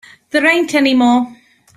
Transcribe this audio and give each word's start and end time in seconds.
There 0.31 0.47
ain't 0.47 0.73
any 0.73 0.95
more. 0.95 1.31